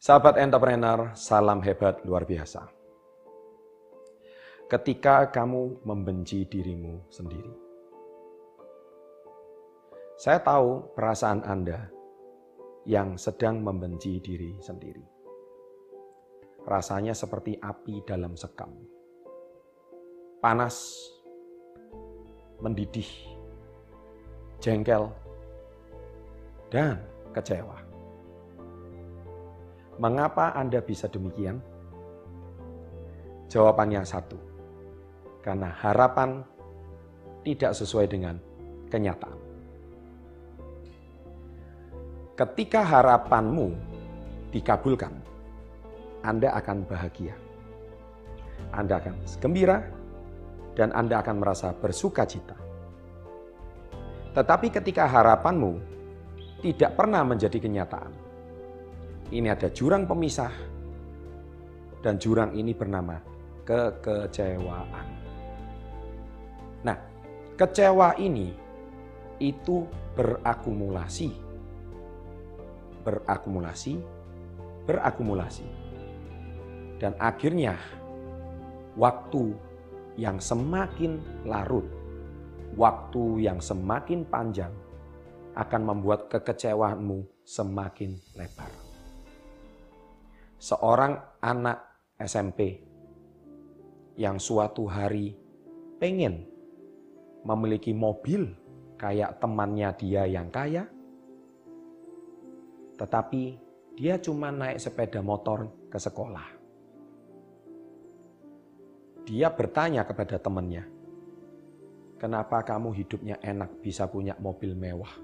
Sahabat 0.00 0.40
entrepreneur, 0.40 1.12
salam 1.12 1.60
hebat 1.60 2.00
luar 2.08 2.24
biasa. 2.24 2.64
Ketika 4.64 5.28
kamu 5.28 5.84
membenci 5.84 6.48
dirimu 6.48 7.04
sendiri. 7.12 7.52
Saya 10.16 10.40
tahu 10.40 10.96
perasaan 10.96 11.44
Anda 11.44 11.92
yang 12.88 13.20
sedang 13.20 13.60
membenci 13.60 14.24
diri 14.24 14.56
sendiri. 14.64 15.04
Rasanya 16.64 17.12
seperti 17.12 17.60
api 17.60 18.00
dalam 18.00 18.40
sekam. 18.40 18.72
Panas, 20.40 20.96
mendidih, 22.56 23.36
jengkel, 24.64 25.12
dan 26.72 27.04
kecewa. 27.36 27.79
Mengapa 30.00 30.56
Anda 30.56 30.80
bisa 30.80 31.12
demikian? 31.12 31.60
Jawabannya 33.52 34.00
satu, 34.00 34.40
karena 35.44 35.68
harapan 35.76 36.40
tidak 37.44 37.76
sesuai 37.76 38.08
dengan 38.08 38.40
kenyataan. 38.88 39.36
Ketika 42.32 42.80
harapanmu 42.80 43.76
dikabulkan, 44.56 45.12
Anda 46.24 46.56
akan 46.56 46.88
bahagia. 46.88 47.36
Anda 48.72 49.04
akan 49.04 49.20
gembira 49.36 49.84
dan 50.80 50.96
Anda 50.96 51.20
akan 51.20 51.44
merasa 51.44 51.76
bersuka 51.76 52.24
cita. 52.24 52.56
Tetapi 54.32 54.72
ketika 54.72 55.04
harapanmu 55.04 55.76
tidak 56.64 56.96
pernah 56.96 57.20
menjadi 57.20 57.60
kenyataan, 57.60 58.29
ini 59.30 59.46
ada 59.46 59.70
jurang 59.70 60.10
pemisah 60.10 60.50
dan 62.02 62.18
jurang 62.18 62.50
ini 62.58 62.74
bernama 62.74 63.22
kekecewaan. 63.62 65.06
Nah, 66.82 66.98
kecewa 67.54 68.18
ini 68.18 68.50
itu 69.38 69.86
berakumulasi. 70.18 71.30
Berakumulasi, 73.06 73.94
berakumulasi. 74.84 75.66
Dan 77.00 77.16
akhirnya 77.16 77.78
waktu 78.98 79.56
yang 80.20 80.36
semakin 80.42 81.22
larut, 81.48 81.86
waktu 82.76 83.46
yang 83.46 83.62
semakin 83.62 84.26
panjang 84.28 84.74
akan 85.56 85.82
membuat 85.86 86.28
kekecewaanmu 86.28 87.24
semakin 87.46 88.20
lebar 88.36 88.79
seorang 90.60 91.40
anak 91.40 91.80
SMP 92.20 92.84
yang 94.20 94.36
suatu 94.36 94.84
hari 94.84 95.32
pengen 95.96 96.44
memiliki 97.48 97.96
mobil 97.96 98.52
kayak 99.00 99.40
temannya 99.40 99.88
dia 99.96 100.28
yang 100.28 100.52
kaya, 100.52 100.84
tetapi 103.00 103.56
dia 103.96 104.20
cuma 104.20 104.52
naik 104.52 104.76
sepeda 104.76 105.24
motor 105.24 105.88
ke 105.88 105.96
sekolah. 105.96 106.60
Dia 109.24 109.48
bertanya 109.48 110.04
kepada 110.04 110.36
temannya, 110.36 110.84
"Kenapa 112.20 112.60
kamu 112.60 112.92
hidupnya 112.92 113.40
enak 113.40 113.80
bisa 113.80 114.04
punya 114.04 114.36
mobil 114.36 114.76
mewah?" 114.76 115.16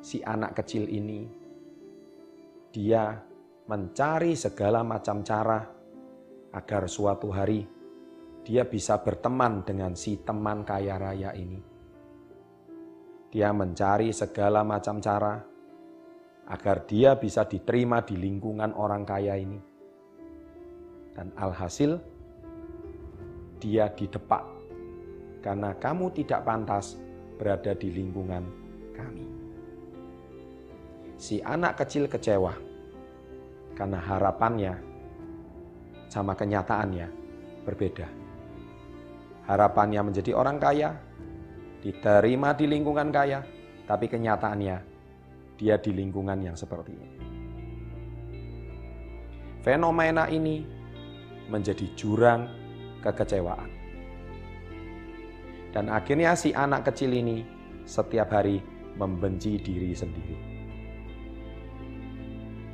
Si 0.00 0.24
anak 0.24 0.56
kecil 0.56 0.88
ini 0.88 1.41
dia 2.72 3.20
mencari 3.68 4.32
segala 4.32 4.80
macam 4.80 5.20
cara 5.20 5.60
agar 6.56 6.88
suatu 6.88 7.28
hari 7.28 7.68
dia 8.42 8.66
bisa 8.66 8.98
berteman 8.98 9.62
dengan 9.62 9.94
si 9.94 10.18
teman 10.18 10.66
kaya 10.66 10.98
raya 10.98 11.30
ini. 11.36 11.60
Dia 13.30 13.54
mencari 13.54 14.10
segala 14.10 14.66
macam 14.66 14.98
cara 14.98 15.38
agar 16.50 16.76
dia 16.84 17.14
bisa 17.14 17.46
diterima 17.46 18.02
di 18.02 18.18
lingkungan 18.18 18.74
orang 18.74 19.06
kaya 19.06 19.38
ini. 19.38 19.60
Dan 21.12 21.30
alhasil, 21.38 22.00
dia 23.62 23.92
didepak 23.94 24.42
karena 25.44 25.76
kamu 25.78 26.10
tidak 26.18 26.42
pantas 26.42 26.98
berada 27.38 27.78
di 27.78 27.94
lingkungan 27.94 28.42
kami 28.96 29.41
si 31.22 31.38
anak 31.38 31.78
kecil 31.78 32.10
kecewa 32.10 32.50
karena 33.78 34.02
harapannya 34.02 34.74
sama 36.10 36.34
kenyataannya 36.34 37.06
berbeda. 37.62 38.10
Harapannya 39.46 40.02
menjadi 40.02 40.34
orang 40.34 40.58
kaya, 40.58 40.98
diterima 41.78 42.58
di 42.58 42.66
lingkungan 42.66 43.14
kaya, 43.14 43.46
tapi 43.86 44.10
kenyataannya 44.10 44.76
dia 45.62 45.78
di 45.78 45.90
lingkungan 45.94 46.42
yang 46.42 46.58
seperti 46.58 46.90
ini. 46.90 47.10
Fenomena 49.62 50.26
ini 50.26 50.66
menjadi 51.46 51.86
jurang 51.94 52.50
kekecewaan. 52.98 53.70
Dan 55.70 55.86
akhirnya 55.86 56.34
si 56.34 56.50
anak 56.50 56.90
kecil 56.90 57.14
ini 57.14 57.46
setiap 57.86 58.34
hari 58.34 58.58
membenci 58.98 59.62
diri 59.62 59.94
sendiri. 59.94 60.51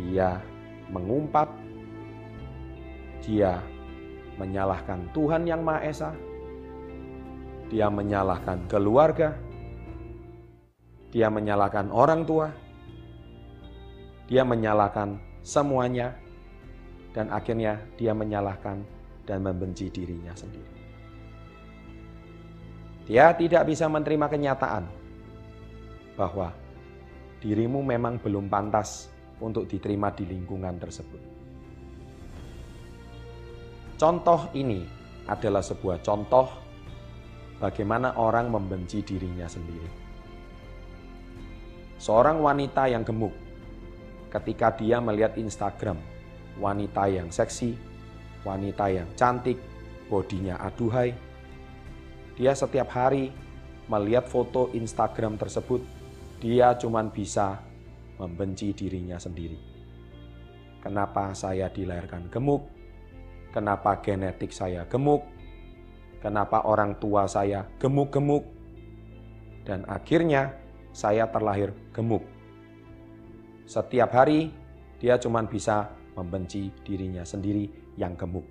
Dia 0.00 0.40
mengumpat, 0.88 1.52
dia 3.20 3.60
menyalahkan 4.40 5.12
Tuhan 5.12 5.44
yang 5.44 5.60
Maha 5.60 5.84
Esa, 5.84 6.10
dia 7.68 7.92
menyalahkan 7.92 8.64
keluarga, 8.64 9.36
dia 11.12 11.28
menyalahkan 11.28 11.92
orang 11.92 12.24
tua, 12.24 12.48
dia 14.24 14.40
menyalahkan 14.40 15.20
semuanya, 15.44 16.16
dan 17.12 17.28
akhirnya 17.28 17.76
dia 18.00 18.16
menyalahkan 18.16 18.80
dan 19.28 19.44
membenci 19.44 19.92
dirinya 19.92 20.32
sendiri. 20.32 20.80
Dia 23.10 23.34
tidak 23.34 23.66
bisa 23.68 23.90
menerima 23.90 24.26
kenyataan 24.30 24.84
bahwa 26.14 26.54
dirimu 27.42 27.82
memang 27.82 28.22
belum 28.22 28.46
pantas 28.46 29.10
untuk 29.40 29.66
diterima 29.66 30.12
di 30.12 30.28
lingkungan 30.28 30.76
tersebut. 30.76 31.22
Contoh 34.00 34.48
ini 34.56 34.80
adalah 35.28 35.60
sebuah 35.60 36.00
contoh 36.00 36.48
bagaimana 37.60 38.16
orang 38.16 38.48
membenci 38.48 39.04
dirinya 39.04 39.44
sendiri. 39.44 39.90
Seorang 42.00 42.40
wanita 42.40 42.88
yang 42.88 43.04
gemuk, 43.04 43.36
ketika 44.32 44.72
dia 44.72 45.04
melihat 45.04 45.36
Instagram, 45.36 46.00
wanita 46.56 47.04
yang 47.12 47.28
seksi, 47.28 47.76
wanita 48.40 48.88
yang 48.88 49.08
cantik, 49.20 49.60
bodinya 50.08 50.56
aduhai, 50.64 51.12
dia 52.40 52.56
setiap 52.56 52.88
hari 52.88 53.28
melihat 53.84 54.24
foto 54.24 54.72
Instagram 54.72 55.36
tersebut, 55.36 55.84
dia 56.40 56.72
cuma 56.80 57.04
bisa 57.04 57.60
membenci 58.20 58.76
dirinya 58.76 59.16
sendiri. 59.16 59.56
Kenapa 60.84 61.32
saya 61.32 61.72
dilahirkan 61.72 62.28
gemuk? 62.28 62.68
Kenapa 63.56 64.04
genetik 64.04 64.52
saya 64.52 64.84
gemuk? 64.84 65.24
Kenapa 66.20 66.68
orang 66.68 67.00
tua 67.00 67.24
saya 67.24 67.64
gemuk-gemuk? 67.80 68.44
Dan 69.64 69.88
akhirnya 69.88 70.52
saya 70.92 71.24
terlahir 71.32 71.72
gemuk. 71.96 72.20
Setiap 73.64 74.12
hari 74.12 74.52
dia 75.00 75.16
cuma 75.16 75.40
bisa 75.48 75.88
membenci 76.12 76.68
dirinya 76.84 77.24
sendiri 77.24 77.96
yang 77.96 78.12
gemuk. 78.20 78.44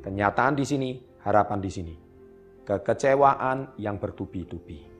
Kenyataan 0.00 0.56
di 0.56 0.64
sini, 0.64 0.90
harapan 1.20 1.60
di 1.60 1.70
sini. 1.70 1.94
Kekecewaan 2.64 3.76
yang 3.76 4.00
bertubi-tubi. 4.00 4.95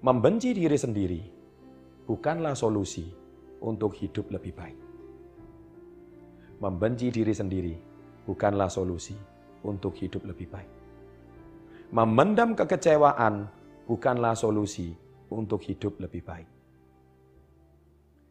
Membenci 0.00 0.56
diri 0.56 0.80
sendiri 0.80 1.20
bukanlah 2.08 2.56
solusi 2.56 3.04
untuk 3.60 3.92
hidup 4.00 4.32
lebih 4.32 4.56
baik. 4.56 4.80
Membenci 6.56 7.12
diri 7.12 7.36
sendiri 7.36 7.76
bukanlah 8.24 8.72
solusi 8.72 9.12
untuk 9.60 9.92
hidup 10.00 10.24
lebih 10.24 10.48
baik. 10.48 10.72
Memendam 11.92 12.56
kekecewaan 12.56 13.44
bukanlah 13.84 14.32
solusi 14.32 14.88
untuk 15.36 15.60
hidup 15.68 16.00
lebih 16.00 16.24
baik. 16.24 16.48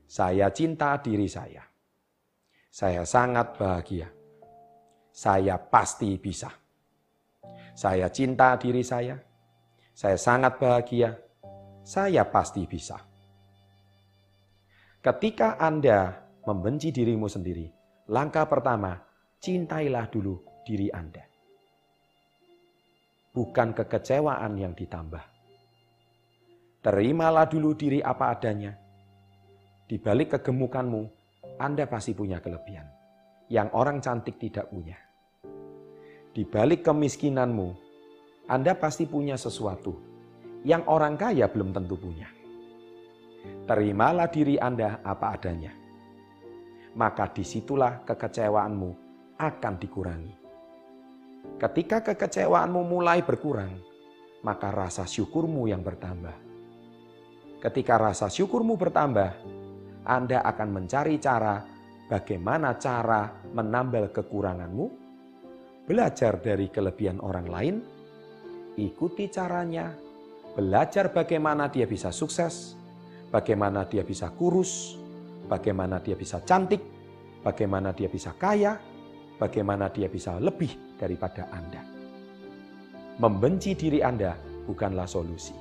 Saya 0.09 0.49
cinta 0.49 0.97
diri 0.97 1.29
saya. 1.29 1.61
Saya 2.73 3.05
sangat 3.05 3.61
bahagia. 3.61 4.09
Saya 5.13 5.61
pasti 5.61 6.17
bisa. 6.17 6.49
Saya 7.77 8.09
cinta 8.09 8.57
diri 8.57 8.81
saya. 8.81 9.21
Saya 9.93 10.17
sangat 10.17 10.57
bahagia 10.57 11.28
saya 11.83 12.25
pasti 12.27 12.63
bisa. 12.65 12.99
Ketika 14.99 15.55
Anda 15.55 16.27
membenci 16.43 16.91
dirimu 16.91 17.31
sendiri, 17.31 17.71
langkah 18.11 18.43
pertama, 18.47 18.99
cintailah 19.39 20.11
dulu 20.11 20.43
diri 20.67 20.91
Anda. 20.91 21.23
Bukan 23.31 23.71
kekecewaan 23.77 24.59
yang 24.59 24.75
ditambah. 24.75 25.23
Terimalah 26.83 27.47
dulu 27.47 27.75
diri 27.75 28.03
apa 28.03 28.35
adanya. 28.35 28.75
Di 29.87 29.95
balik 30.01 30.35
kegemukanmu, 30.35 31.01
Anda 31.59 31.87
pasti 31.87 32.11
punya 32.11 32.43
kelebihan 32.43 32.99
yang 33.49 33.73
orang 33.73 33.99
cantik 33.99 34.37
tidak 34.37 34.69
punya. 34.69 34.95
Di 36.29 36.45
balik 36.45 36.85
kemiskinanmu, 36.85 37.67
Anda 38.45 38.77
pasti 38.77 39.09
punya 39.09 39.35
sesuatu 39.35 40.08
yang 40.63 40.83
orang 40.87 41.15
kaya 41.15 41.47
belum 41.47 41.71
tentu 41.71 41.95
punya. 41.95 42.27
Terimalah 43.69 44.27
diri 44.27 44.59
Anda 44.59 44.99
apa 45.05 45.37
adanya. 45.37 45.71
Maka 46.97 47.31
di 47.31 47.45
situlah 47.45 48.03
kekecewaanmu 48.03 48.89
akan 49.39 49.73
dikurangi. 49.79 50.35
Ketika 51.55 52.03
kekecewaanmu 52.03 52.81
mulai 52.83 53.23
berkurang, 53.23 53.71
maka 54.43 54.71
rasa 54.71 55.07
syukurmu 55.07 55.67
yang 55.71 55.79
bertambah. 55.85 56.35
Ketika 57.59 57.95
rasa 57.99 58.27
syukurmu 58.27 58.75
bertambah, 58.75 59.31
Anda 60.07 60.43
akan 60.43 60.69
mencari 60.71 61.19
cara 61.19 61.63
bagaimana 62.09 62.75
cara 62.79 63.29
menambal 63.53 64.09
kekuranganmu, 64.09 64.85
belajar 65.85 66.39
dari 66.41 66.67
kelebihan 66.71 67.21
orang 67.21 67.47
lain, 67.47 67.75
ikuti 68.79 69.29
caranya, 69.29 69.91
belajar 70.59 71.15
bagaimana 71.15 71.71
dia 71.71 71.87
bisa 71.87 72.11
sukses, 72.11 72.75
bagaimana 73.31 73.87
dia 73.87 74.03
bisa 74.03 74.27
kurus, 74.35 74.99
bagaimana 75.47 76.03
dia 76.03 76.19
bisa 76.19 76.43
cantik, 76.43 76.83
bagaimana 77.39 77.95
dia 77.95 78.11
bisa 78.11 78.35
kaya, 78.35 78.75
bagaimana 79.39 79.87
dia 79.87 80.11
bisa 80.11 80.35
lebih 80.35 80.99
daripada 80.99 81.47
Anda. 81.55 81.79
Membenci 83.23 83.71
diri 83.71 84.03
Anda 84.03 84.35
bukanlah 84.67 85.07
solusi, 85.07 85.55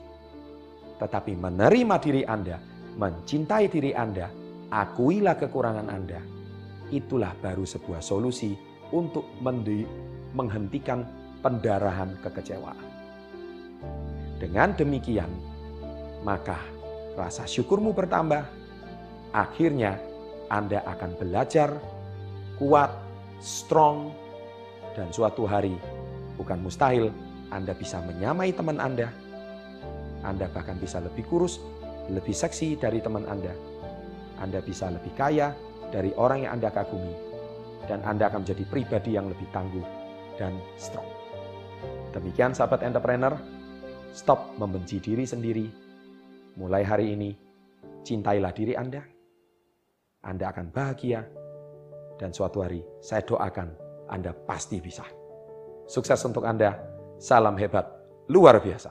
tetapi 0.99 1.39
menerima 1.39 1.97
diri 2.03 2.27
Anda, 2.27 2.59
mencintai 2.99 3.71
diri 3.71 3.95
Anda, 3.95 4.27
akuilah 4.67 5.39
kekurangan 5.39 5.95
Anda. 5.95 6.19
Itulah 6.91 7.39
baru 7.39 7.63
sebuah 7.63 8.03
solusi 8.03 8.59
untuk 8.91 9.31
menghentikan 10.35 11.07
pendarahan 11.39 12.19
kekecewaan. 12.19 12.88
Dengan 14.39 14.71
demikian, 14.75 15.31
maka 16.23 16.59
rasa 17.19 17.43
syukurmu 17.43 17.91
bertambah. 17.91 18.47
Akhirnya 19.35 19.99
Anda 20.49 20.81
akan 20.87 21.19
belajar 21.21 21.75
kuat, 22.57 22.95
strong, 23.43 24.15
dan 24.97 25.11
suatu 25.13 25.45
hari 25.45 25.77
bukan 26.39 26.63
mustahil 26.63 27.11
Anda 27.51 27.75
bisa 27.75 27.99
menyamai 28.07 28.55
teman 28.55 28.79
Anda. 28.79 29.11
Anda 30.23 30.47
bahkan 30.51 30.79
bisa 30.79 31.03
lebih 31.03 31.27
kurus, 31.27 31.59
lebih 32.09 32.33
seksi 32.33 32.79
dari 32.79 33.03
teman 33.03 33.27
Anda. 33.27 33.53
Anda 34.39 34.63
bisa 34.63 34.87
lebih 34.89 35.13
kaya 35.19 35.53
dari 35.91 36.15
orang 36.15 36.47
yang 36.47 36.59
Anda 36.59 36.71
kagumi. 36.71 37.15
Dan 37.91 38.05
Anda 38.07 38.31
akan 38.31 38.47
menjadi 38.47 38.65
pribadi 38.69 39.17
yang 39.19 39.27
lebih 39.33 39.49
tangguh 39.51 39.85
dan 40.39 40.55
strong. 40.79 41.07
Demikian 42.13 42.53
sahabat 42.53 42.85
entrepreneur, 42.85 43.33
stop 44.13 44.57
membenci 44.59 44.99
diri 44.99 45.25
sendiri, 45.25 45.89
Mulai 46.59 46.83
hari 46.83 47.15
ini, 47.15 47.31
cintailah 48.03 48.51
diri 48.51 48.75
Anda. 48.75 48.99
Anda 50.27 50.51
akan 50.51 50.75
bahagia. 50.75 51.23
Dan 52.19 52.35
suatu 52.35 52.67
hari, 52.67 52.83
saya 52.99 53.23
doakan 53.23 53.79
Anda 54.11 54.35
pasti 54.35 54.83
bisa. 54.83 55.07
Sukses 55.87 56.19
untuk 56.27 56.43
Anda. 56.43 56.75
Salam 57.23 57.55
hebat, 57.55 57.87
luar 58.27 58.59
biasa. 58.59 58.91